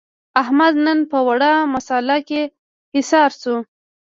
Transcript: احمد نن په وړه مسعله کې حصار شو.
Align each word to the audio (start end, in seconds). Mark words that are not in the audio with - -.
احمد 0.41 0.73
نن 0.85 0.99
په 1.11 1.17
وړه 1.27 1.51
مسعله 1.73 2.17
کې 2.27 2.41
حصار 2.93 3.31
شو. 3.41 3.55